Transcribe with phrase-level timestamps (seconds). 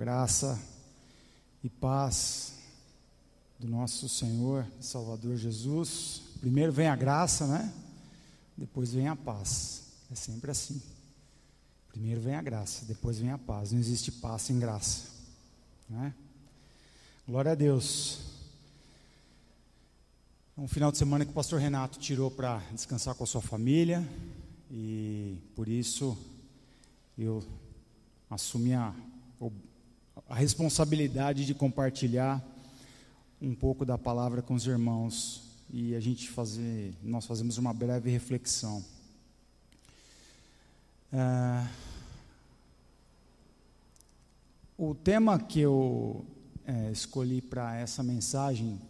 [0.00, 0.58] Graça
[1.62, 2.54] e paz
[3.58, 6.22] do nosso Senhor e Salvador Jesus.
[6.40, 7.70] Primeiro vem a graça, né?
[8.56, 9.82] Depois vem a paz.
[10.10, 10.80] É sempre assim.
[11.90, 13.72] Primeiro vem a graça, depois vem a paz.
[13.72, 15.02] Não existe paz sem graça,
[15.86, 16.14] né?
[17.28, 18.20] Glória a Deus.
[20.56, 23.42] É um final de semana que o pastor Renato tirou para descansar com a sua
[23.42, 24.02] família
[24.70, 26.16] e por isso
[27.18, 27.44] eu
[28.30, 28.94] assumi a,
[30.30, 32.40] a responsabilidade de compartilhar
[33.42, 38.08] um pouco da palavra com os irmãos e a gente fazer, nós fazemos uma breve
[38.08, 38.84] reflexão.
[41.12, 41.66] É,
[44.78, 46.24] o tema que eu
[46.64, 48.80] é, escolhi para essa mensagem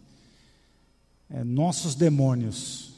[1.27, 2.93] é nossos demônios.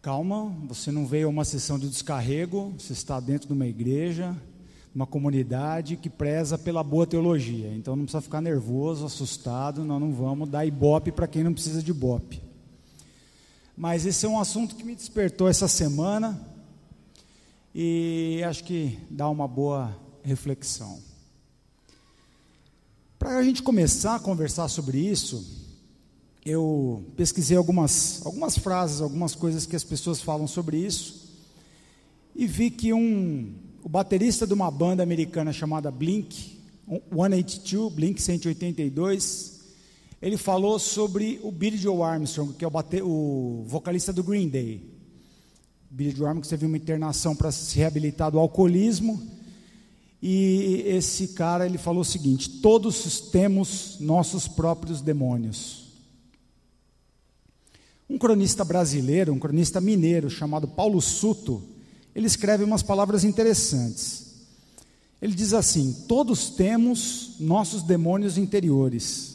[0.00, 4.40] Calma, você não veio a uma sessão de descarrego, você está dentro de uma igreja,
[4.94, 7.72] uma comunidade que preza pela boa teologia.
[7.74, 11.82] Então não precisa ficar nervoso, assustado, nós não vamos dar ibope para quem não precisa
[11.82, 12.42] de ibope.
[13.76, 16.38] Mas esse é um assunto que me despertou essa semana
[17.74, 21.00] e acho que dá uma boa reflexão.
[23.18, 25.68] Para a gente começar a conversar sobre isso,
[26.44, 31.30] eu pesquisei algumas, algumas frases, algumas coisas que as pessoas falam sobre isso,
[32.34, 36.58] e vi que um, o baterista de uma banda americana chamada Blink
[37.10, 39.60] 182, Blink 182,
[40.20, 44.48] ele falou sobre o Billy Joe Armstrong, que é o, bate, o vocalista do Green
[44.48, 44.82] Day.
[45.90, 49.22] Billy Joe Armstrong teve uma internação para se reabilitar do alcoolismo,
[50.22, 55.88] e esse cara ele falou o seguinte: todos temos nossos próprios demônios.
[58.08, 61.62] Um cronista brasileiro, um cronista mineiro chamado Paulo Suto,
[62.14, 64.26] ele escreve umas palavras interessantes.
[65.20, 69.30] Ele diz assim: Todos temos nossos demônios interiores.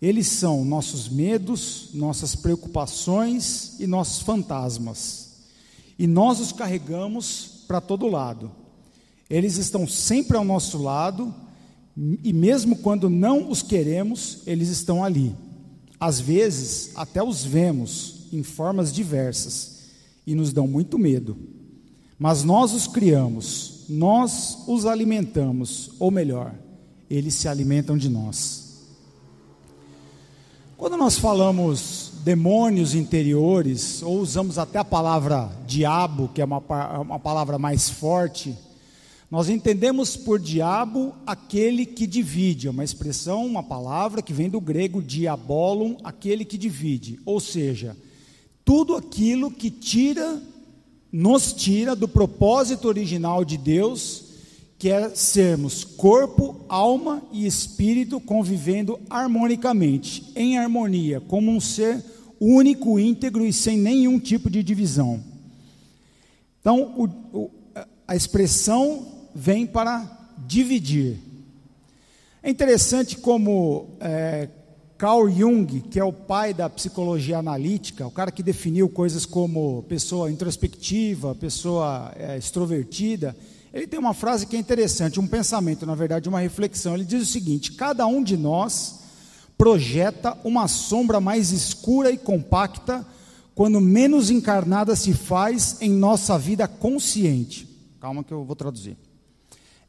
[0.00, 5.30] Eles são nossos medos, nossas preocupações e nossos fantasmas.
[5.98, 8.50] E nós os carregamos para todo lado.
[9.30, 11.32] Eles estão sempre ao nosso lado
[11.96, 15.34] e mesmo quando não os queremos, eles estão ali.
[16.00, 19.82] Às vezes, até os vemos em formas diversas
[20.26, 21.36] e nos dão muito medo.
[22.22, 26.54] Mas nós os criamos, nós os alimentamos, ou melhor,
[27.10, 28.84] eles se alimentam de nós.
[30.76, 36.62] Quando nós falamos demônios interiores, ou usamos até a palavra diabo, que é uma,
[37.00, 38.56] uma palavra mais forte,
[39.28, 44.60] nós entendemos por diabo aquele que divide, é uma expressão, uma palavra que vem do
[44.60, 47.96] grego diabolum, aquele que divide, ou seja,
[48.64, 50.40] tudo aquilo que tira
[51.12, 54.24] nos tira do propósito original de Deus,
[54.78, 62.02] que é sermos corpo, alma e espírito convivendo harmonicamente, em harmonia, como um ser
[62.40, 65.22] único, íntegro e sem nenhum tipo de divisão.
[66.60, 67.04] Então, o,
[67.36, 67.50] o,
[68.08, 70.10] a expressão vem para
[70.46, 71.18] dividir.
[72.42, 74.48] É interessante como é,
[75.02, 79.82] Carl Jung, que é o pai da psicologia analítica, o cara que definiu coisas como
[79.88, 83.36] pessoa introspectiva, pessoa é, extrovertida,
[83.74, 86.94] ele tem uma frase que é interessante, um pensamento, na verdade, uma reflexão.
[86.94, 89.00] Ele diz o seguinte: cada um de nós
[89.58, 93.04] projeta uma sombra mais escura e compacta
[93.56, 97.68] quando menos encarnada se faz em nossa vida consciente.
[98.00, 98.96] Calma que eu vou traduzir.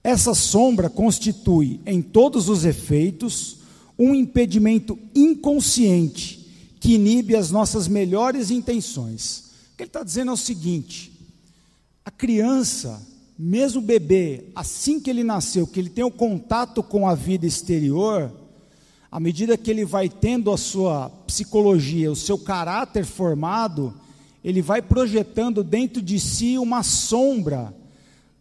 [0.04, 3.62] Essa sombra constitui, em todos os efeitos,
[3.98, 6.44] um impedimento inconsciente
[6.80, 9.52] que inibe as nossas melhores intenções.
[9.74, 11.12] O que ele está dizendo é o seguinte:
[12.04, 13.02] a criança,
[13.38, 17.46] mesmo o bebê, assim que ele nasceu, que ele tem o contato com a vida
[17.46, 18.32] exterior,
[19.10, 23.94] à medida que ele vai tendo a sua psicologia, o seu caráter formado,
[24.44, 27.74] ele vai projetando dentro de si uma sombra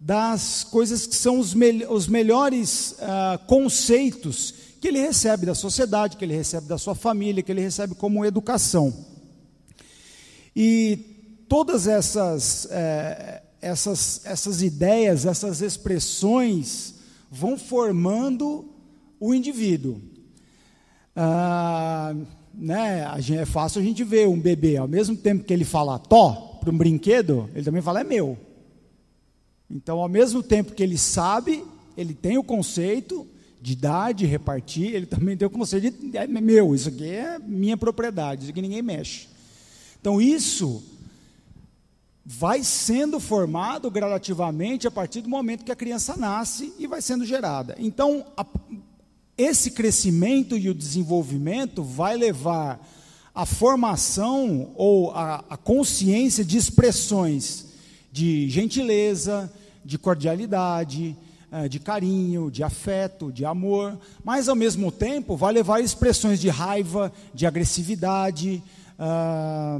[0.00, 6.16] das coisas que são os, me os melhores uh, conceitos que ele recebe da sociedade,
[6.16, 8.92] que ele recebe da sua família, que ele recebe como educação.
[10.56, 16.96] E todas essas, é, essas, essas ideias, essas expressões
[17.30, 18.74] vão formando
[19.20, 20.00] o indivíduo.
[21.14, 22.12] Ah,
[22.52, 23.06] né,
[23.38, 26.72] é fácil a gente ver um bebê, ao mesmo tempo que ele fala tó para
[26.72, 28.36] um brinquedo, ele também fala é meu.
[29.70, 31.64] Então, ao mesmo tempo que ele sabe,
[31.96, 33.28] ele tem o conceito,
[33.62, 37.38] de dar, de repartir, ele também tem o conceito de é meu, isso aqui é
[37.38, 39.28] minha propriedade, isso aqui ninguém mexe.
[40.00, 40.82] Então isso
[42.26, 47.24] vai sendo formado gradativamente a partir do momento que a criança nasce e vai sendo
[47.24, 47.76] gerada.
[47.78, 48.44] Então, a,
[49.38, 52.84] esse crescimento e o desenvolvimento vai levar
[53.32, 57.66] a formação ou a, a consciência de expressões
[58.10, 59.52] de gentileza,
[59.84, 61.16] de cordialidade,
[61.68, 67.12] de carinho, de afeto, de amor, mas ao mesmo tempo vai levar expressões de raiva,
[67.34, 68.62] de agressividade,
[68.98, 69.78] ah,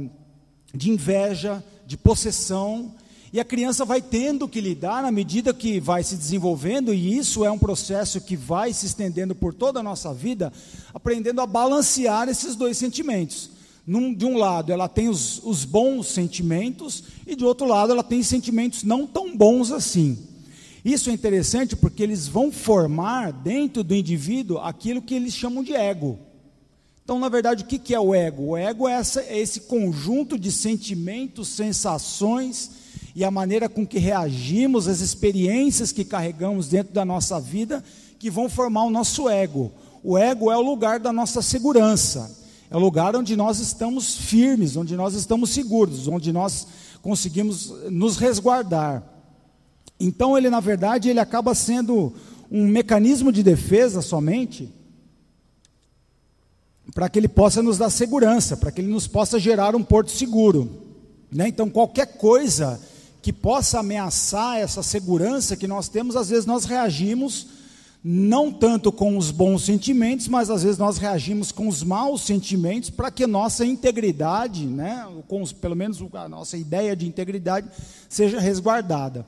[0.73, 2.91] de inveja, de possessão,
[3.31, 7.43] e a criança vai tendo que lidar na medida que vai se desenvolvendo, e isso
[7.43, 10.53] é um processo que vai se estendendo por toda a nossa vida,
[10.93, 13.49] aprendendo a balancear esses dois sentimentos.
[13.87, 18.03] Num, de um lado, ela tem os, os bons sentimentos, e de outro lado, ela
[18.03, 20.32] tem sentimentos não tão bons assim.
[20.83, 25.73] Isso é interessante porque eles vão formar dentro do indivíduo aquilo que eles chamam de
[25.73, 26.19] ego.
[27.03, 28.43] Então, na verdade, o que é o ego?
[28.49, 32.71] O ego é, essa, é esse conjunto de sentimentos, sensações
[33.15, 37.83] e a maneira com que reagimos, as experiências que carregamos dentro da nossa vida,
[38.17, 39.71] que vão formar o nosso ego.
[40.03, 42.39] O ego é o lugar da nossa segurança,
[42.69, 46.67] é o lugar onde nós estamos firmes, onde nós estamos seguros, onde nós
[47.01, 49.12] conseguimos nos resguardar.
[50.03, 52.13] Então, ele, na verdade, ele acaba sendo
[52.51, 54.69] um mecanismo de defesa somente
[56.93, 60.11] para que ele possa nos dar segurança, para que ele nos possa gerar um porto
[60.11, 60.69] seguro.
[61.31, 61.47] Né?
[61.47, 62.81] Então, qualquer coisa
[63.21, 67.47] que possa ameaçar essa segurança que nós temos, às vezes nós reagimos
[68.03, 72.89] não tanto com os bons sentimentos, mas às vezes nós reagimos com os maus sentimentos
[72.89, 77.69] para que nossa integridade, né, com os, pelo menos a nossa ideia de integridade,
[78.09, 79.25] seja resguardada.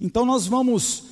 [0.00, 1.04] Então nós vamos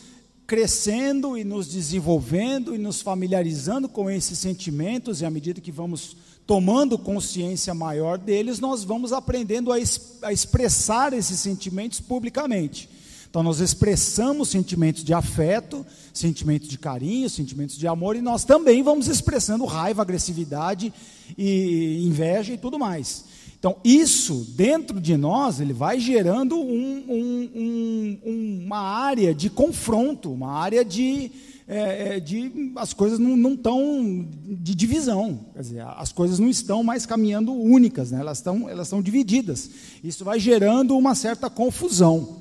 [0.47, 6.17] crescendo e nos desenvolvendo e nos familiarizando com esses sentimentos, e à medida que vamos
[6.47, 12.89] tomando consciência maior deles, nós vamos aprendendo a, es a expressar esses sentimentos publicamente.
[13.31, 18.81] Então, nós expressamos sentimentos de afeto, sentimentos de carinho, sentimentos de amor, e nós também
[18.81, 20.93] vamos expressando raiva, agressividade
[21.37, 23.25] e inveja e tudo mais.
[23.65, 30.31] Então, isso dentro de nós, ele vai gerando um, um, um, uma área de confronto,
[30.31, 31.33] uma área de,
[31.67, 36.83] é, é, de as coisas não estão de divisão, quer dizer, as coisas não estão
[36.83, 38.21] mais caminhando únicas, né?
[38.21, 39.71] elas estão elas divididas.
[40.05, 42.41] Isso vai gerando uma certa confusão.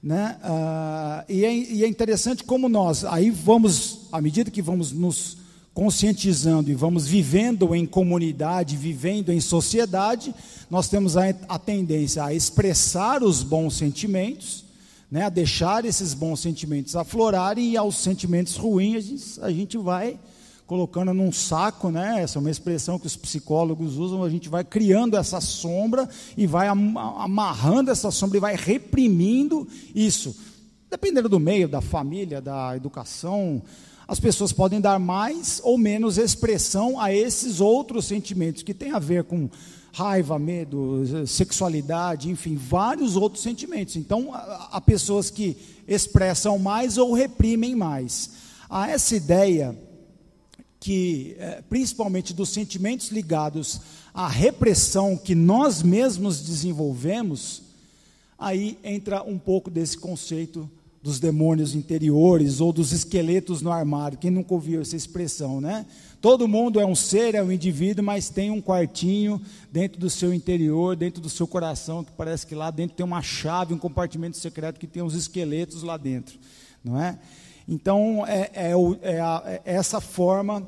[0.00, 0.38] Né?
[0.44, 5.38] Ah, e, é, e é interessante como nós, aí vamos, à medida que vamos nos
[5.78, 10.34] conscientizando e vamos vivendo em comunidade, vivendo em sociedade,
[10.68, 14.64] nós temos a, a tendência a expressar os bons sentimentos,
[15.08, 19.78] né, a deixar esses bons sentimentos aflorarem e aos sentimentos ruins a gente, a gente
[19.78, 20.18] vai
[20.66, 22.22] colocando num saco, né?
[22.22, 24.24] Essa é uma expressão que os psicólogos usam.
[24.24, 30.34] A gente vai criando essa sombra e vai amarrando essa sombra e vai reprimindo isso.
[30.90, 33.62] Dependendo do meio, da família, da educação,
[34.08, 38.98] as pessoas podem dar mais ou menos expressão a esses outros sentimentos que têm a
[38.98, 39.50] ver com
[39.92, 43.96] raiva, medo, sexualidade, enfim, vários outros sentimentos.
[43.96, 48.30] Então, há pessoas que expressam mais ou reprimem mais.
[48.70, 49.78] Há essa ideia
[50.80, 53.80] que, é, principalmente dos sentimentos ligados
[54.14, 57.62] à repressão que nós mesmos desenvolvemos,
[58.38, 60.70] aí entra um pouco desse conceito
[61.02, 64.18] dos demônios interiores ou dos esqueletos no armário.
[64.18, 65.86] Quem nunca ouviu essa expressão, né?
[66.20, 69.40] Todo mundo é um ser, é um indivíduo, mas tem um quartinho
[69.70, 73.22] dentro do seu interior, dentro do seu coração, que parece que lá dentro tem uma
[73.22, 76.36] chave, um compartimento secreto que tem uns esqueletos lá dentro,
[76.82, 77.16] não é?
[77.68, 80.66] Então, é, é, é, a, é essa forma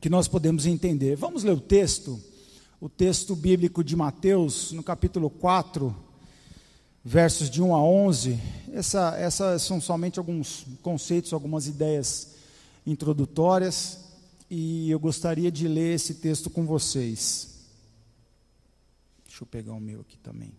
[0.00, 1.16] que nós podemos entender.
[1.16, 2.20] Vamos ler o texto,
[2.80, 6.09] o texto bíblico de Mateus, no capítulo 4,
[7.04, 8.38] versos de 1 a 11.
[8.72, 12.34] Essa, essas são somente alguns conceitos, algumas ideias
[12.86, 14.00] introdutórias
[14.50, 17.60] e eu gostaria de ler esse texto com vocês.
[19.24, 20.52] Deixa eu pegar o meu aqui também.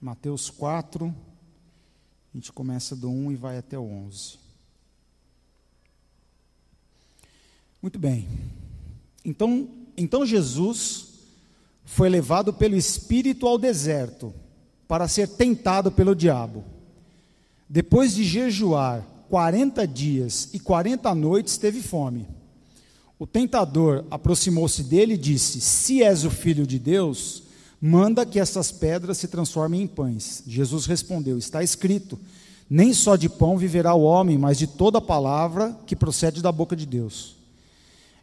[0.00, 4.38] Mateus 4, a gente começa do 1 e vai até o 11.
[7.80, 8.26] Muito bem.
[9.24, 11.11] Então, então Jesus
[11.94, 14.32] foi levado pelo Espírito ao deserto
[14.88, 16.64] para ser tentado pelo diabo.
[17.68, 22.26] Depois de jejuar 40 dias e 40 noites teve fome.
[23.18, 27.42] O tentador aproximou-se dele e disse: Se és o filho de Deus,
[27.78, 30.42] manda que essas pedras se transformem em pães.
[30.46, 32.18] Jesus respondeu: Está escrito:
[32.70, 36.74] Nem só de pão viverá o homem, mas de toda palavra que procede da boca
[36.74, 37.41] de Deus.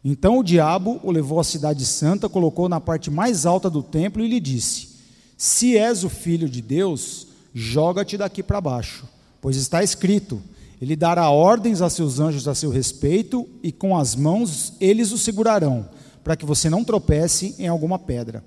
[0.04, 4.24] Então o diabo o levou à cidade santa, colocou na parte mais alta do templo
[4.24, 4.88] e lhe disse:
[5.36, 9.06] Se és o filho de Deus, joga-te daqui para baixo,
[9.40, 10.40] pois está escrito:
[10.80, 15.18] Ele dará ordens a seus anjos a seu respeito, e com as mãos eles o
[15.18, 15.86] segurarão,
[16.24, 18.42] para que você não tropece em alguma pedra.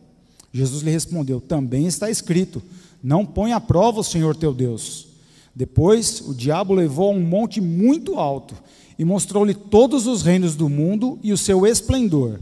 [0.52, 2.64] Jesus lhe respondeu: Também está escrito:
[3.04, 5.08] Não põe à prova o Senhor teu Deus.
[5.56, 8.56] Depois o diabo levou a um monte muito alto
[8.98, 12.40] e mostrou-lhe todos os reinos do mundo e o seu esplendor.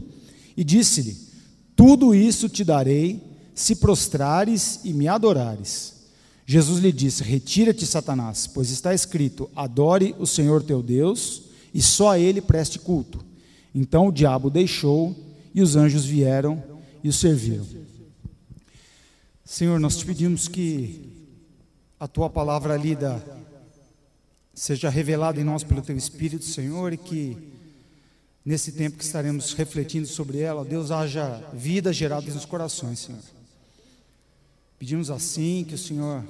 [0.56, 1.16] E disse-lhe:
[1.74, 3.20] Tudo isso te darei,
[3.54, 5.94] se prostrares e me adorares.
[6.46, 11.42] Jesus lhe disse: Retira-te, Satanás, pois está escrito: Adore o Senhor teu Deus
[11.72, 13.24] e só a ele preste culto.
[13.74, 15.16] Então o diabo deixou
[15.54, 16.62] e os anjos vieram
[17.02, 17.66] e o serviram.
[19.44, 21.12] Senhor, nós te pedimos que
[21.98, 23.22] a tua palavra lida
[24.54, 27.36] seja revelada em nós pelo teu Espírito, Senhor, e que
[28.44, 33.20] nesse tempo que estaremos refletindo sobre ela, Deus haja vida gerada nos corações, Senhor.
[34.78, 36.24] Pedimos assim que o Senhor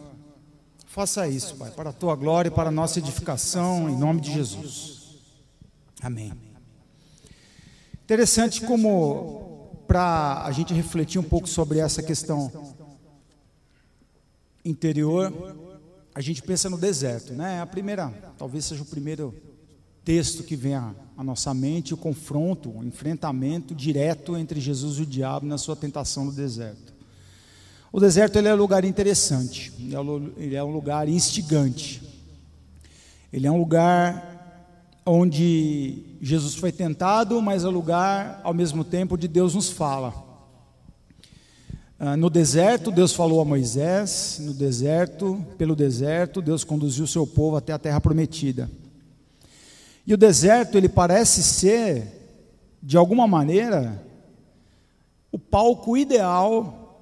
[0.87, 4.33] faça isso, Pai, para a tua glória e para a nossa edificação, em nome de
[4.33, 5.19] Jesus.
[6.03, 6.33] Amém.
[8.05, 12.53] Interessante como para a gente refletir um pouco sobre essa questão
[14.65, 15.33] interior,
[16.15, 17.61] a gente pensa no deserto, né?
[17.61, 19.35] A primeira, talvez seja o primeiro
[20.05, 25.07] texto que vem à, nossa mente, o confronto, o enfrentamento direto entre Jesus e o
[25.07, 26.93] diabo na sua tentação no deserto.
[27.93, 29.73] O deserto ele é um lugar interessante,
[30.37, 32.03] ele é um lugar instigante.
[33.33, 34.31] Ele é um lugar
[35.07, 40.32] onde Jesus foi tentado, mas é um lugar ao mesmo tempo onde Deus nos fala.
[42.05, 47.25] Ah, no deserto, Deus falou a Moisés, no deserto, pelo deserto, Deus conduziu o seu
[47.25, 48.69] povo até a terra prometida.
[50.05, 52.09] E o deserto, ele parece ser,
[52.83, 54.03] de alguma maneira,
[55.31, 56.99] o palco ideal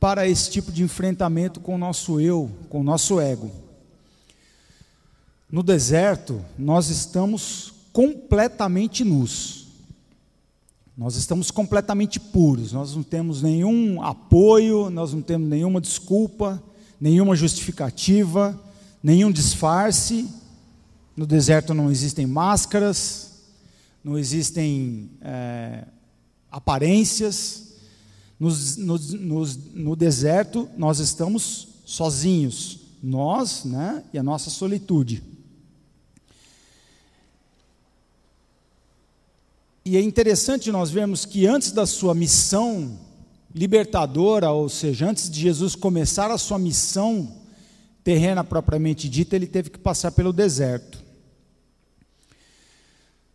[0.00, 3.52] para esse tipo de enfrentamento com o nosso eu, com o nosso ego.
[5.48, 9.67] No deserto, nós estamos completamente nus.
[10.98, 16.60] Nós estamos completamente puros, nós não temos nenhum apoio, nós não temos nenhuma desculpa,
[17.00, 18.60] nenhuma justificativa,
[19.00, 20.28] nenhum disfarce.
[21.16, 23.30] No deserto não existem máscaras,
[24.02, 25.84] não existem é,
[26.50, 27.74] aparências.
[28.40, 35.22] Nos, nos, nos, no deserto nós estamos sozinhos, nós né, e a nossa solitude.
[39.88, 42.98] E é interessante nós vermos que antes da sua missão
[43.54, 47.40] libertadora, ou seja, antes de Jesus começar a sua missão
[48.04, 51.02] terrena propriamente dita, ele teve que passar pelo deserto.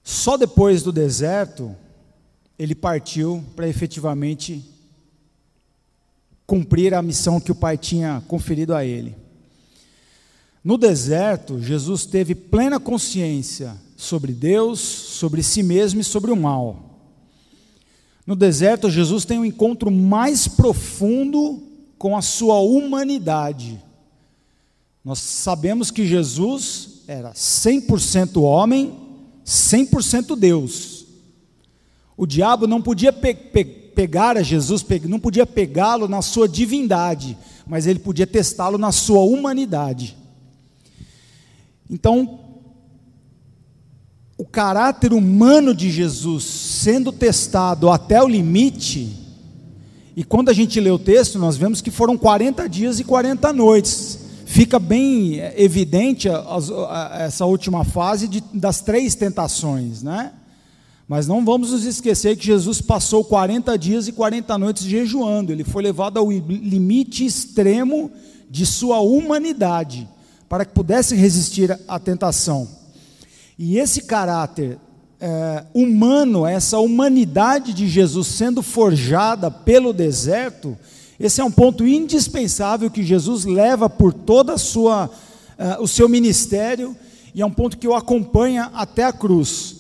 [0.04, 1.76] Só depois do deserto,
[2.60, 4.64] ele partiu para efetivamente
[6.46, 9.16] cumprir a missão que o Pai tinha conferido a ele.
[10.63, 16.93] No deserto, Jesus teve plena consciência sobre Deus, sobre si mesmo e sobre o mal.
[18.25, 21.62] No deserto, Jesus tem um encontro mais profundo
[21.98, 23.82] com a sua humanidade.
[25.03, 28.98] Nós sabemos que Jesus era 100% homem,
[29.46, 31.05] 100% Deus.
[32.15, 37.38] O diabo não podia pe pe pegar a Jesus, não podia pegá-lo na sua divindade,
[37.67, 40.17] mas ele podia testá-lo na sua humanidade.
[41.90, 42.40] Então,
[44.38, 49.16] o caráter humano de Jesus sendo testado até o limite,
[50.16, 53.52] e quando a gente lê o texto, nós vemos que foram 40 dias e 40
[53.54, 54.20] noites.
[54.46, 56.28] Fica bem evidente
[57.20, 60.34] essa última fase das três tentações, né?
[61.08, 65.63] Mas não vamos nos esquecer que Jesus passou 40 dias e 40 noites jejuando, ele
[65.63, 68.12] foi levado ao limite extremo
[68.50, 70.08] de sua humanidade,
[70.48, 72.68] para que pudesse resistir à tentação.
[73.58, 74.78] E esse caráter
[75.20, 80.78] é, humano, essa humanidade de Jesus sendo forjada pelo deserto,
[81.20, 86.10] esse é um ponto indispensável que Jesus leva por toda a sua, uh, o seu
[86.10, 86.96] ministério
[87.34, 89.78] e é um ponto que o acompanha até a cruz.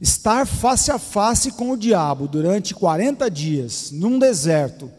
[0.00, 4.90] Estar face a face com o diabo durante 40 dias, num deserto,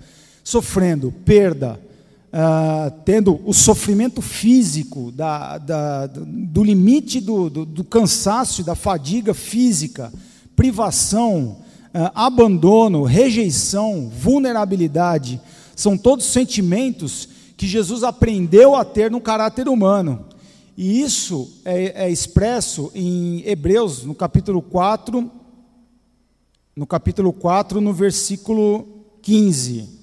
[0.43, 1.79] sofrendo perda,
[2.33, 9.33] uh, tendo o sofrimento físico, da, da, do limite do, do, do cansaço, da fadiga
[9.33, 10.11] física,
[10.55, 11.57] privação,
[11.93, 15.39] uh, abandono, rejeição, vulnerabilidade,
[15.75, 20.25] são todos sentimentos que Jesus aprendeu a ter no caráter humano.
[20.75, 25.31] E isso é, é expresso em Hebreus, no capítulo 4,
[26.75, 28.87] no capítulo 4, no versículo
[29.21, 30.02] 15.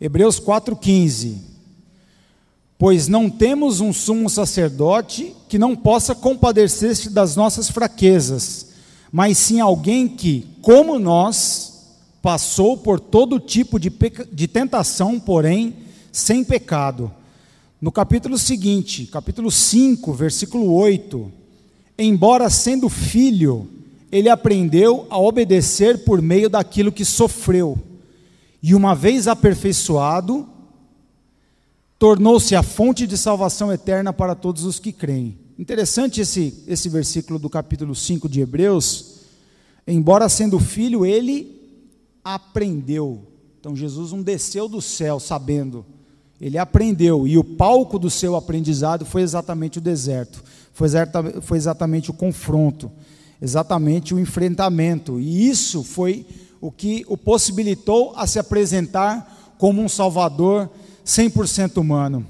[0.00, 1.36] Hebreus 4,15.
[2.78, 8.68] Pois não temos um sumo sacerdote que não possa compadecer-se das nossas fraquezas,
[9.10, 13.92] mas sim alguém que, como nós, passou por todo tipo de,
[14.32, 15.74] de tentação, porém
[16.12, 17.10] sem pecado.
[17.80, 21.32] No capítulo seguinte, capítulo 5, versículo 8:
[21.98, 23.68] Embora sendo filho,
[24.10, 27.78] ele aprendeu a obedecer por meio daquilo que sofreu,
[28.62, 30.48] e uma vez aperfeiçoado,
[31.98, 35.38] tornou-se a fonte de salvação eterna para todos os que creem.
[35.58, 39.16] Interessante esse, esse versículo do capítulo 5 de Hebreus.
[39.86, 41.58] Embora sendo filho, ele
[42.22, 43.22] aprendeu.
[43.58, 45.84] Então Jesus não desceu do céu sabendo,
[46.40, 50.88] ele aprendeu, e o palco do seu aprendizado foi exatamente o deserto, foi,
[51.42, 52.90] foi exatamente o confronto,
[53.42, 56.24] exatamente o enfrentamento, e isso foi
[56.60, 60.70] o que o possibilitou a se apresentar como um Salvador
[61.04, 62.26] 100% humano.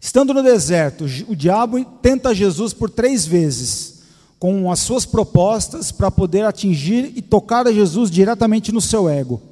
[0.00, 4.02] Estando no deserto, o diabo tenta Jesus por três vezes,
[4.38, 9.42] com as suas propostas para poder atingir e tocar a Jesus diretamente no seu ego.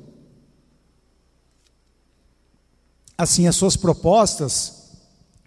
[3.16, 4.84] Assim, as suas propostas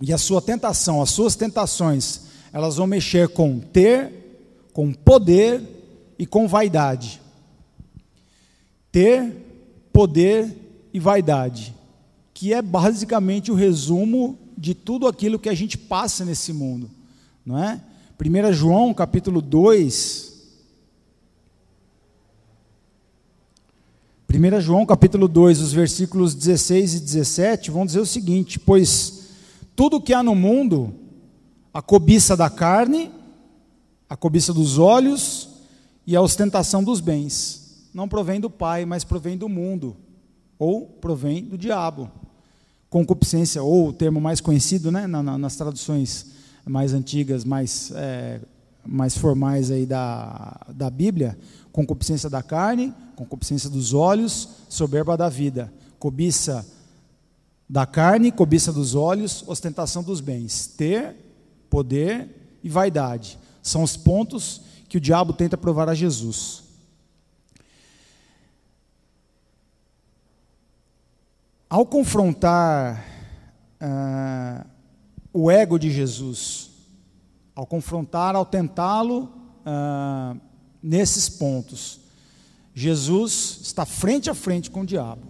[0.01, 2.21] e a sua tentação, as suas tentações,
[2.51, 5.62] elas vão mexer com ter, com poder
[6.17, 7.21] e com vaidade.
[8.91, 10.56] Ter, poder
[10.94, 11.77] e vaidade
[12.38, 16.88] que é basicamente o resumo de tudo aquilo que a gente passa nesse mundo,
[17.44, 17.82] não é?
[18.24, 20.38] 1 João capítulo 2
[24.32, 29.29] 1 João capítulo 2, os versículos 16 e 17 vão dizer o seguinte: Pois
[29.75, 30.94] tudo que há no mundo,
[31.74, 33.10] a cobiça da carne,
[34.08, 35.50] a cobiça dos olhos
[36.06, 37.66] e a ostentação dos bens,
[37.98, 39.98] não provém do Pai, mas provém do mundo,
[40.60, 42.12] ou provém do diabo
[42.92, 46.27] concupiscência, ou o termo mais conhecido né, na, na, nas traduções
[46.63, 48.40] mais antigas, mais, é,
[48.86, 51.36] mais formais aí da, da Bíblia,
[51.72, 56.64] concupiscência da carne, concupiscência dos olhos, soberba da vida, cobiça
[57.68, 61.16] da carne, cobiça dos olhos, ostentação dos bens, ter,
[61.68, 63.40] poder e vaidade.
[63.64, 66.67] São os pontos que o diabo tenta provar a Jesus.
[71.70, 73.06] Ao confrontar
[73.82, 74.66] uh,
[75.34, 76.70] o ego de Jesus,
[77.53, 79.24] ao confrontar, ao tentá-lo
[79.66, 80.40] uh,
[80.82, 82.00] nesses pontos,
[82.74, 85.27] Jesus está frente a frente com o diabo.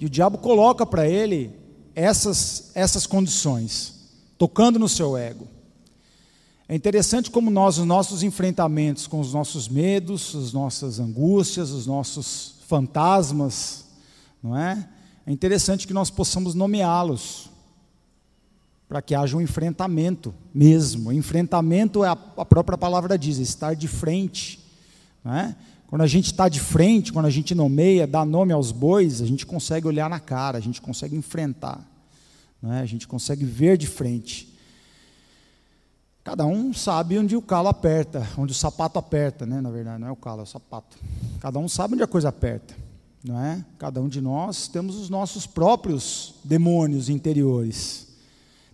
[0.00, 1.54] E o diabo coloca para ele
[1.94, 5.46] essas, essas condições, tocando no seu ego.
[6.68, 11.86] É interessante como nós, os nossos enfrentamentos com os nossos medos, as nossas angústias, os
[11.86, 13.84] nossos fantasmas,
[14.42, 14.88] não é?
[15.26, 17.48] É interessante que nós possamos nomeá-los,
[18.88, 21.12] para que haja um enfrentamento mesmo.
[21.12, 24.58] Enfrentamento é a, própria palavra diz, estar de frente.
[25.24, 25.56] Né?
[25.86, 29.26] Quando a gente está de frente, quando a gente nomeia, dá nome aos bois, a
[29.26, 31.80] gente consegue olhar na cara, a gente consegue enfrentar,
[32.60, 32.80] né?
[32.80, 34.52] a gente consegue ver de frente.
[36.24, 39.60] Cada um sabe onde o calo aperta, onde o sapato aperta, né?
[39.60, 40.98] na verdade, não é o calo, é o sapato.
[41.40, 42.74] Cada um sabe onde a coisa aperta
[43.24, 43.64] não é?
[43.78, 48.08] Cada um de nós temos os nossos próprios demônios interiores.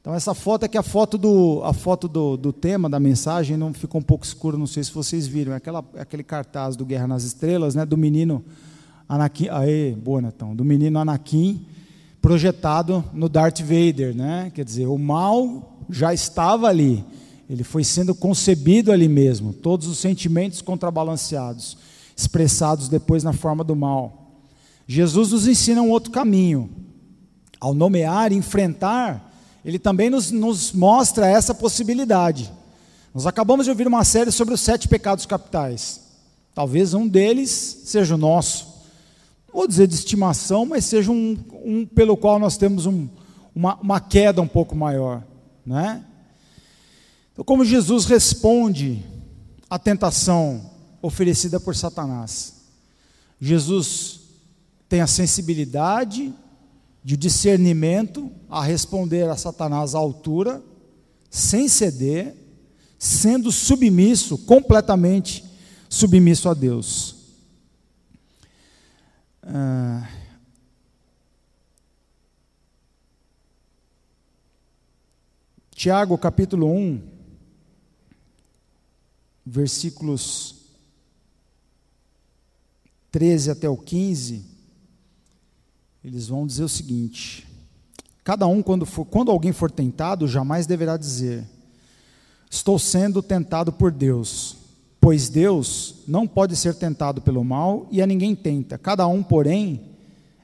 [0.01, 3.75] Então essa foto aqui, a foto do, a foto do, do tema da mensagem não
[3.75, 6.87] ficou um pouco escuro, não sei se vocês viram, é aquela, é aquele cartaz do
[6.87, 7.85] Guerra nas Estrelas, né?
[7.85, 8.43] Do menino
[9.09, 11.67] Anakin, aê, boa Netão, do menino Anakin
[12.23, 14.51] projetado no Darth Vader, né?
[14.55, 17.05] Quer dizer, o mal já estava ali,
[17.49, 21.79] ele foi sendo concebido ali mesmo, todos os sentimentos contrabalanceados,
[22.17, 24.28] expressados depois na forma do mal.
[24.91, 26.71] Jesus nos ensina um outro caminho.
[27.61, 29.31] Ao nomear, enfrentar,
[29.63, 32.51] ele também nos, nos mostra essa possibilidade.
[33.13, 36.01] Nós acabamos de ouvir uma série sobre os sete pecados capitais.
[36.55, 38.65] Talvez um deles seja o nosso.
[39.49, 43.09] Não vou dizer de estimação, mas seja um, um pelo qual nós temos um,
[43.55, 45.23] uma, uma, queda um pouco maior.
[45.67, 46.03] Né?
[47.33, 49.05] Então, como Jesus responde
[49.69, 50.71] à tentação
[51.03, 52.55] oferecida por Satanás?
[53.39, 54.28] Jesus
[54.89, 56.35] tem a sensibilidade
[57.05, 60.63] de discernimento a responder a Satanás à altura,
[61.31, 62.35] sem ceder,
[62.99, 65.45] sendo submisso, completamente
[65.89, 67.17] submisso a Deus.
[69.43, 70.09] Ah,
[75.71, 77.01] Tiago capítulo 1,
[79.47, 80.57] versículos
[83.13, 84.58] 13 até o 15,
[86.09, 87.47] eles vão dizer o seguinte:
[88.25, 91.45] Cada um, quando, for, quando alguém for tentado, jamais deverá dizer:
[92.51, 94.57] Estou sendo tentado por Deus.
[95.01, 98.77] Pois Deus não pode ser tentado pelo mal e a ninguém tenta.
[98.77, 99.81] Cada um, porém,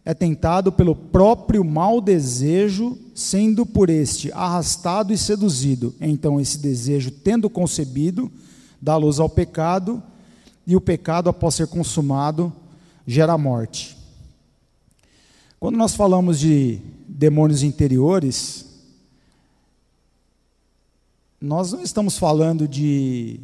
[0.04, 5.94] é tentado pelo próprio mau desejo, sendo por este arrastado e seduzido.
[6.00, 8.30] Então, esse desejo, tendo concebido,
[8.80, 10.02] dá luz ao pecado,
[10.66, 12.52] e o pecado, após ser consumado,
[13.06, 13.93] gera morte.
[15.64, 18.66] Quando nós falamos de demônios interiores,
[21.40, 23.40] nós não estamos falando de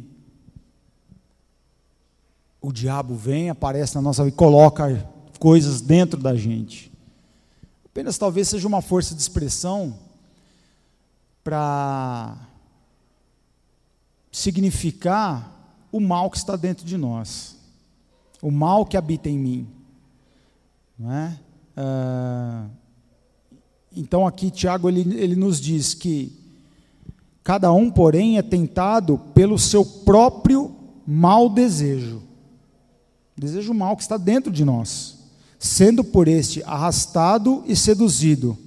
[2.61, 5.03] o diabo vem, aparece na nossa vida e coloca
[5.39, 6.91] coisas dentro da gente.
[7.87, 9.97] Apenas talvez seja uma força de expressão
[11.43, 12.37] para
[14.31, 17.57] significar o mal que está dentro de nós,
[18.39, 19.67] o mal que habita em mim.
[20.99, 21.39] Não é?
[21.75, 22.67] Ah,
[23.95, 26.41] então aqui Tiago ele, ele nos diz que
[27.43, 30.73] cada um, porém, é tentado pelo seu próprio
[31.05, 32.21] mau desejo.
[33.35, 35.17] Desejo mal que está dentro de nós,
[35.57, 38.57] sendo por este arrastado e seduzido.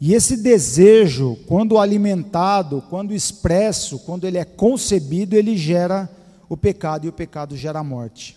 [0.00, 6.10] E esse desejo, quando alimentado, quando expresso, quando ele é concebido, ele gera
[6.48, 8.36] o pecado e o pecado gera a morte.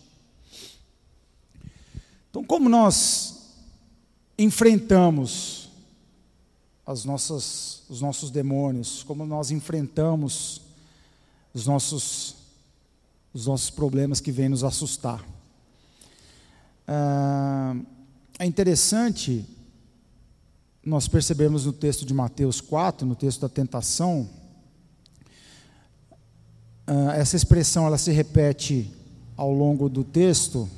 [2.30, 3.37] Então, como nós
[4.38, 5.70] enfrentamos
[6.86, 10.62] as nossas, os nossos demônios, como nós enfrentamos
[11.54, 12.36] os nossos,
[13.34, 15.24] os nossos problemas que vêm nos assustar?
[16.88, 17.76] Ah,
[18.40, 19.46] é interessante
[20.88, 24.30] nós percebemos no texto de Mateus 4, no texto da tentação,
[26.88, 28.90] ah, essa expressão ela se repete
[29.36, 30.70] ao longo do texto.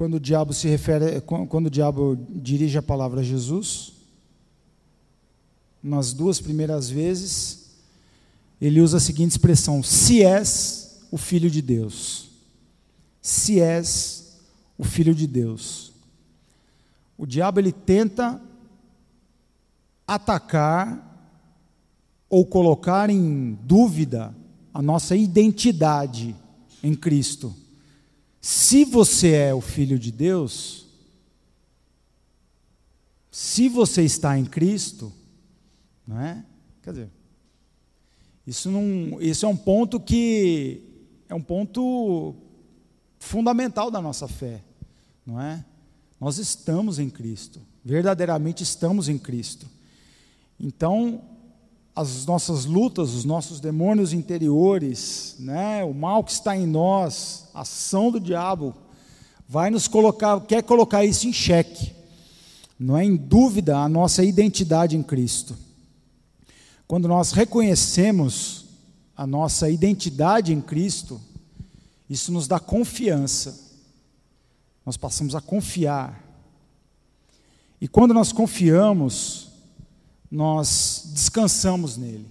[0.00, 3.92] Quando o diabo se refere, quando o diabo dirige a palavra a Jesus,
[5.82, 7.72] nas duas primeiras vezes,
[8.58, 12.30] ele usa a seguinte expressão: se és o filho de Deus.
[13.20, 14.38] Se és
[14.78, 15.92] o filho de Deus.
[17.18, 18.40] O diabo ele tenta
[20.06, 21.28] atacar
[22.26, 24.34] ou colocar em dúvida
[24.72, 26.34] a nossa identidade
[26.82, 27.54] em Cristo.
[28.40, 30.86] Se você é o filho de Deus,
[33.30, 35.12] se você está em Cristo,
[36.06, 36.44] não é?
[36.82, 37.10] Quer dizer,
[38.46, 40.82] isso, não, isso é um ponto que
[41.28, 42.34] é um ponto
[43.18, 44.62] fundamental da nossa fé,
[45.24, 45.64] não é?
[46.18, 49.66] Nós estamos em Cristo, verdadeiramente estamos em Cristo.
[50.58, 51.22] Então,
[51.94, 57.62] as nossas lutas, os nossos demônios interiores, né, o mal que está em nós, a
[57.62, 58.74] ação do diabo,
[59.48, 61.92] vai nos colocar, quer colocar isso em xeque.
[62.78, 65.56] Não é em dúvida a nossa identidade em Cristo.
[66.86, 68.64] Quando nós reconhecemos
[69.16, 71.20] a nossa identidade em Cristo,
[72.08, 73.68] isso nos dá confiança.
[74.86, 76.24] Nós passamos a confiar.
[77.80, 79.49] E quando nós confiamos,
[80.30, 82.28] nós descansamos nele.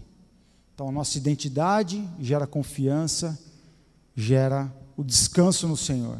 [0.74, 3.38] Então, a nossa identidade gera confiança,
[4.16, 6.18] gera o descanso no Senhor.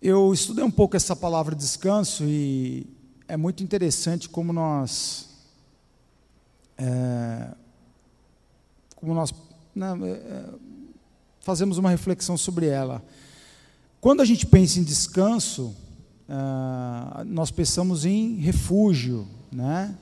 [0.00, 2.86] Eu estudei um pouco essa palavra descanso e
[3.28, 5.28] é muito interessante como nós
[6.78, 7.50] é,
[8.94, 9.34] como nós
[9.74, 10.44] né, é,
[11.40, 13.04] fazemos uma reflexão sobre ela.
[14.00, 15.74] Quando a gente pensa em descanso,
[16.28, 19.94] ah, nós pensamos em refúgio, né?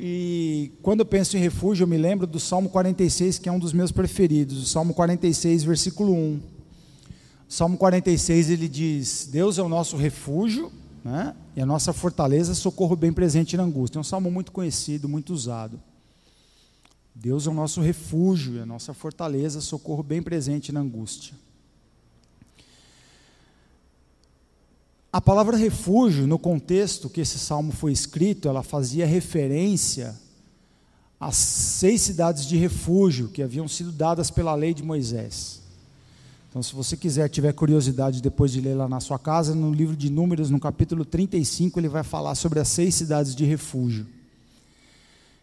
[0.00, 3.58] E quando eu penso em refúgio, eu me lembro do Salmo 46, que é um
[3.58, 6.40] dos meus preferidos, o Salmo 46, versículo 1.
[7.48, 10.72] O Salmo 46 ele diz: Deus é o nosso refúgio,
[11.04, 11.36] né?
[11.54, 13.98] E a nossa fortaleza, socorro bem presente na angústia.
[13.98, 15.78] É um salmo muito conhecido, muito usado.
[17.14, 21.34] Deus é o nosso refúgio, é a nossa fortaleza, socorro bem presente na angústia.
[25.12, 30.18] A palavra refúgio, no contexto que esse salmo foi escrito, ela fazia referência
[31.20, 35.60] às seis cidades de refúgio que haviam sido dadas pela lei de Moisés.
[36.48, 39.94] Então, se você quiser, tiver curiosidade depois de ler lá na sua casa, no livro
[39.94, 44.06] de Números, no capítulo 35, ele vai falar sobre as seis cidades de refúgio.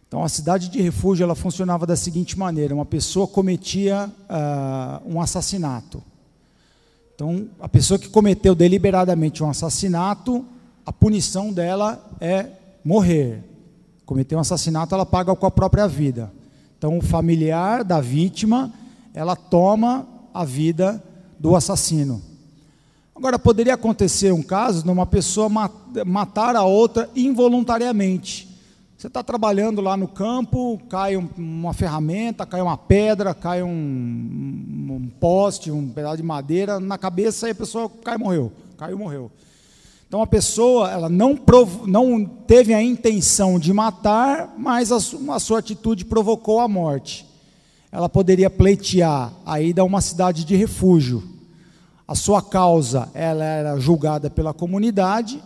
[0.08, 5.20] Então, a cidade de refúgio ela funcionava da seguinte maneira: uma pessoa cometia uh, um
[5.20, 6.02] assassinato.
[7.20, 10.42] Então, a pessoa que cometeu deliberadamente um assassinato,
[10.86, 12.46] a punição dela é
[12.82, 13.44] morrer.
[14.06, 16.32] Cometeu um assassinato, ela paga com a própria vida.
[16.78, 18.72] Então, o familiar da vítima,
[19.12, 21.04] ela toma a vida
[21.38, 22.22] do assassino.
[23.14, 25.50] Agora, poderia acontecer um caso de uma pessoa
[26.06, 28.48] matar a outra involuntariamente.
[29.00, 35.10] Você está trabalhando lá no campo, cai uma ferramenta, cai uma pedra, cai um, um,
[35.18, 38.52] poste, um pedaço de madeira na cabeça e a pessoa cai e morreu.
[38.76, 39.32] Caiu e morreu.
[40.06, 45.38] Então a pessoa ela não, prov, não teve a intenção de matar, mas a, a
[45.38, 47.26] sua atitude provocou a morte.
[47.90, 51.22] Ela poderia pleitear a ida a uma cidade de refúgio.
[52.06, 55.42] A sua causa ela era julgada pela comunidade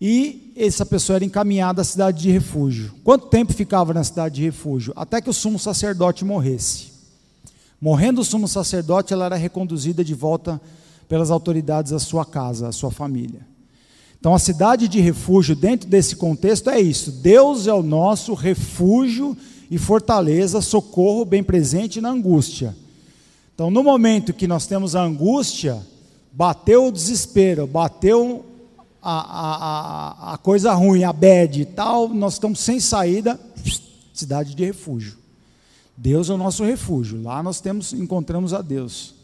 [0.00, 2.92] e essa pessoa era encaminhada à cidade de refúgio.
[3.02, 4.92] Quanto tempo ficava na cidade de refúgio?
[4.96, 6.92] Até que o sumo sacerdote morresse.
[7.80, 10.60] Morrendo o sumo sacerdote, ela era reconduzida de volta
[11.08, 13.46] pelas autoridades à sua casa, à sua família.
[14.18, 19.36] Então, a cidade de refúgio, dentro desse contexto, é isso: Deus é o nosso refúgio
[19.70, 22.74] e fortaleza, socorro bem presente na angústia.
[23.54, 25.78] Então, no momento que nós temos a angústia,
[26.32, 28.44] bateu o desespero, bateu
[29.04, 33.38] a, a, a, coisa ruim, a bad e tal, nós estamos sem saída,
[34.14, 35.18] cidade de refúgio.
[35.94, 37.22] Deus é o nosso refúgio.
[37.22, 39.14] Lá nós temos, encontramos a Deus.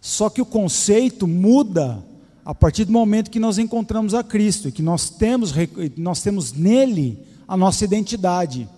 [0.00, 2.04] Só que o conceito muda
[2.44, 5.52] a partir do momento que nós encontramos a Cristo, que nós temos,
[5.96, 8.68] nós temos nele a nossa identidade.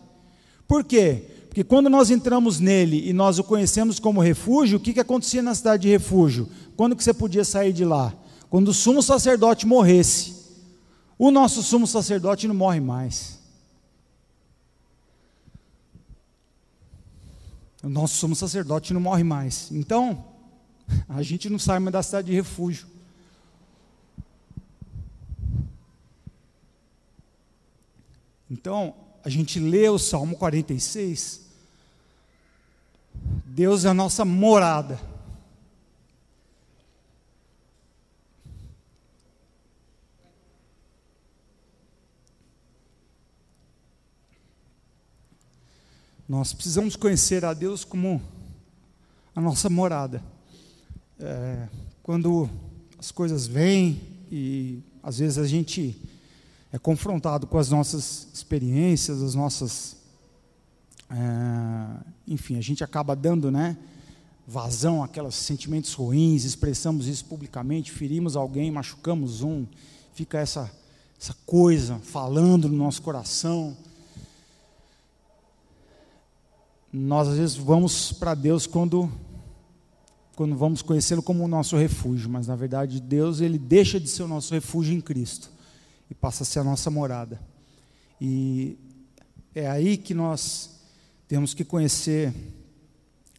[0.66, 1.22] Por quê?
[1.48, 5.42] Porque quando nós entramos nele e nós o conhecemos como refúgio, o que, que acontecia
[5.42, 6.48] na cidade de refúgio?
[6.76, 8.12] Quando que você podia sair de lá?
[8.50, 10.36] Quando o sumo sacerdote morresse,
[11.18, 13.38] o nosso sumo sacerdote não morre mais.
[17.82, 19.70] O nosso sumo sacerdote não morre mais.
[19.70, 20.24] Então,
[21.08, 22.86] a gente não sai mais da cidade de refúgio.
[28.50, 31.42] Então, a gente lê o Salmo 46.
[33.44, 34.98] Deus é a nossa morada.
[46.28, 48.20] Nós precisamos conhecer a Deus como
[49.34, 50.22] a nossa morada.
[51.18, 51.66] É,
[52.02, 52.50] quando
[52.98, 53.98] as coisas vêm
[54.30, 55.98] e às vezes a gente
[56.70, 59.96] é confrontado com as nossas experiências, as nossas.
[61.08, 63.78] É, enfim, a gente acaba dando né,
[64.46, 69.64] vazão àqueles sentimentos ruins, expressamos isso publicamente, ferimos alguém, machucamos um,
[70.12, 70.70] fica essa,
[71.18, 73.74] essa coisa falando no nosso coração
[76.92, 79.10] nós às vezes vamos para Deus quando
[80.34, 84.22] quando vamos conhecê-lo como o nosso refúgio, mas na verdade Deus ele deixa de ser
[84.22, 85.50] o nosso refúgio em Cristo
[86.08, 87.40] e passa a ser a nossa morada.
[88.20, 88.78] E
[89.52, 90.78] é aí que nós
[91.26, 92.32] temos que conhecer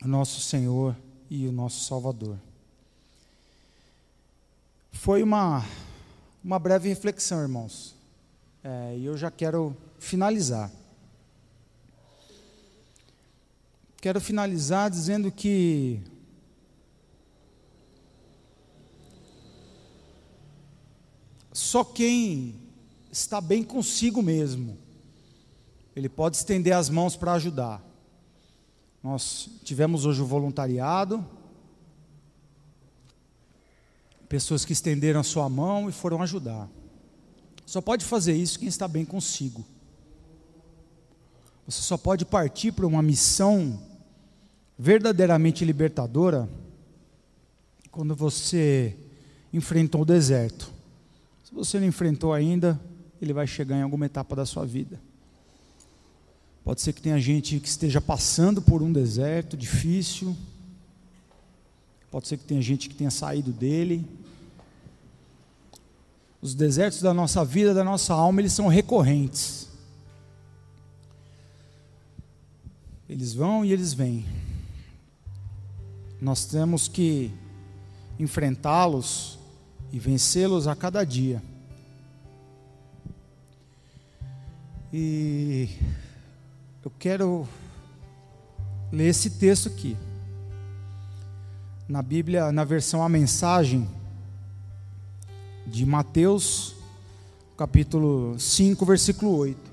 [0.03, 0.93] o nosso Senhor
[1.29, 2.37] e o nosso Salvador.
[4.91, 5.65] Foi uma,
[6.43, 7.95] uma breve reflexão, irmãos,
[8.61, 10.69] é, e eu já quero finalizar.
[14.01, 16.01] Quero finalizar dizendo que
[21.51, 22.55] só quem
[23.11, 24.77] está bem consigo mesmo,
[25.93, 27.83] ele pode estender as mãos para ajudar.
[29.03, 31.25] Nós tivemos hoje o voluntariado,
[34.29, 36.69] pessoas que estenderam a sua mão e foram ajudar.
[37.65, 39.65] Só pode fazer isso quem está bem consigo.
[41.65, 43.88] Você só pode partir para uma missão
[44.79, 46.47] verdadeiramente libertadora
[47.91, 48.95] quando você
[49.51, 50.71] enfrentou o deserto.
[51.43, 52.79] Se você não enfrentou ainda,
[53.21, 54.97] ele vai chegar em alguma etapa da sua vida.
[56.63, 60.37] Pode ser que tenha gente que esteja passando por um deserto difícil.
[62.09, 64.07] Pode ser que tenha gente que tenha saído dele.
[66.41, 69.67] Os desertos da nossa vida, da nossa alma, eles são recorrentes.
[73.09, 74.38] Eles vão e eles vêm.
[76.21, 77.31] Nós temos que
[78.19, 79.39] enfrentá-los
[79.91, 81.41] e vencê-los a cada dia.
[84.91, 85.69] E
[86.83, 87.47] eu quero
[88.91, 89.95] ler esse texto aqui.
[91.87, 93.87] Na Bíblia, na versão A Mensagem,
[95.65, 96.75] de Mateus,
[97.55, 99.68] capítulo 5, versículo 8.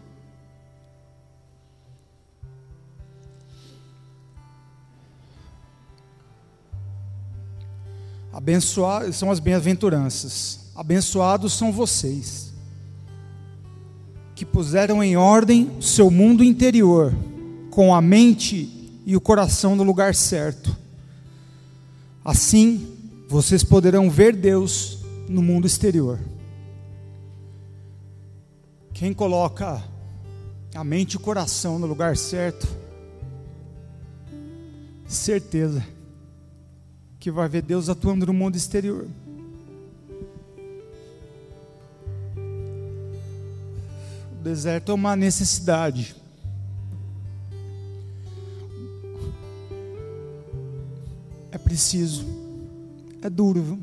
[8.37, 10.71] Abençoados são as bem-aventuranças.
[10.75, 12.53] Abençoados são vocês
[14.35, 17.15] que puseram em ordem o seu mundo interior,
[17.71, 20.77] com a mente e o coração no lugar certo.
[22.23, 22.87] Assim,
[23.27, 26.21] vocês poderão ver Deus no mundo exterior.
[28.93, 29.83] Quem coloca
[30.75, 32.69] a mente e o coração no lugar certo,
[35.07, 35.96] certeza
[37.27, 39.05] que vai ver Deus atuando no mundo exterior.
[44.31, 46.15] O deserto é uma necessidade.
[51.51, 52.25] É preciso.
[53.21, 53.81] É duro, viu?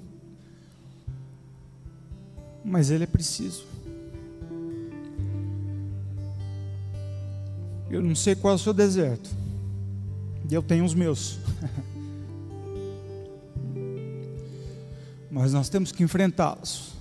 [2.64, 3.66] Mas ele é preciso.
[7.92, 9.30] Eu não sei qual é o seu deserto.
[10.50, 11.40] Eu tenho os meus.
[15.34, 16.94] Mas nós temos que enfrentá-los.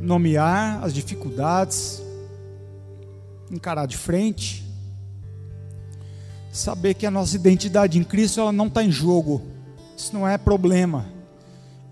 [0.00, 2.02] Nomear as dificuldades,
[3.50, 4.64] encarar de frente,
[6.50, 9.42] saber que a nossa identidade em Cristo ela não está em jogo.
[9.94, 11.04] Isso não é problema.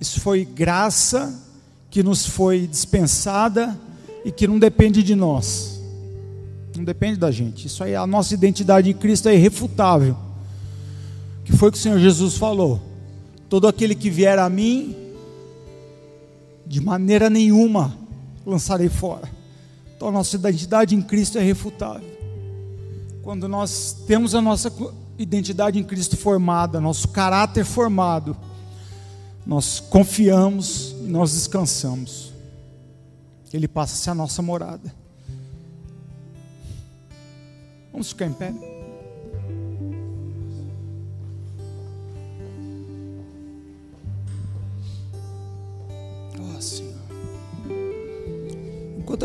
[0.01, 1.39] Isso foi graça
[1.91, 3.79] que nos foi dispensada
[4.25, 5.79] e que não depende de nós.
[6.75, 7.67] Não depende da gente.
[7.67, 10.28] Isso aí, a nossa identidade em Cristo é irrefutável.
[11.49, 12.79] Que foi o que o Senhor Jesus falou:
[13.49, 14.95] todo aquele que vier a mim,
[16.67, 17.97] de maneira nenhuma
[18.45, 19.31] lançarei fora.
[19.97, 22.07] Então a nossa identidade em Cristo é irrefutável.
[23.23, 24.71] Quando nós temos a nossa
[25.19, 28.37] identidade em Cristo formada, nosso caráter formado,
[29.47, 32.31] nós confiamos e nós descansamos.
[33.55, 34.95] Ele passa a ser a nossa morada.
[37.91, 38.78] Vamos ficar em pé.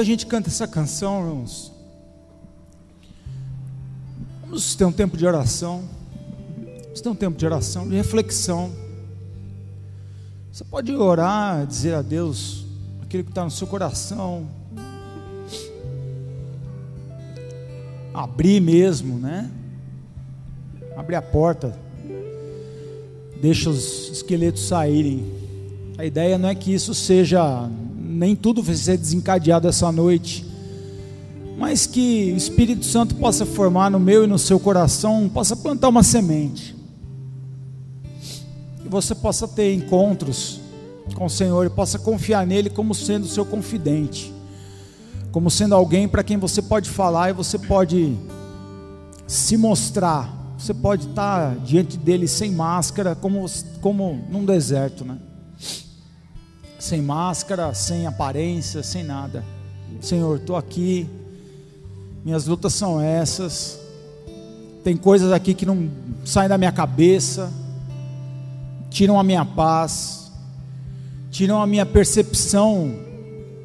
[0.03, 1.71] A gente canta essa canção, irmãos,
[4.41, 5.85] vamos ter um tempo de oração.
[6.83, 8.69] Vamos ter um tempo de oração, de reflexão.
[10.51, 12.65] Você pode orar, dizer a Deus
[13.01, 14.45] aquilo que está no seu coração.
[18.13, 19.49] Abrir mesmo, né?
[20.97, 21.79] Abrir a porta.
[23.41, 25.25] Deixa os esqueletos saírem.
[25.97, 27.69] A ideia não é que isso seja,
[28.13, 30.45] nem tudo vai ser desencadeado essa noite,
[31.57, 35.89] mas que o Espírito Santo possa formar no meu e no seu coração, possa plantar
[35.89, 36.73] uma semente
[38.93, 40.61] você possa ter encontros
[41.15, 44.31] com o Senhor e possa confiar nele como sendo seu confidente,
[45.31, 48.15] como sendo alguém para quem você pode falar e você pode
[49.25, 53.45] se mostrar, você pode estar diante dele sem máscara, como,
[53.81, 55.17] como num deserto, né?
[56.83, 59.43] Sem máscara, sem aparência, sem nada.
[60.01, 61.07] Senhor, estou aqui,
[62.25, 63.79] minhas lutas são essas,
[64.83, 65.89] tem coisas aqui que não
[66.25, 67.51] saem da minha cabeça
[68.93, 70.31] tiram a minha paz,
[71.31, 72.93] tiram a minha percepção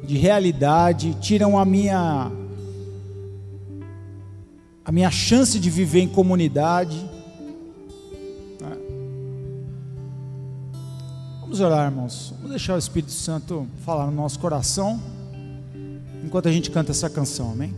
[0.03, 2.31] de realidade, tiram a minha
[4.83, 6.99] a minha chance de viver em comunidade.
[11.59, 12.33] Vamos orar, irmãos.
[12.37, 14.97] Vamos deixar o Espírito Santo falar no nosso coração
[16.23, 17.75] enquanto a gente canta essa canção, amém?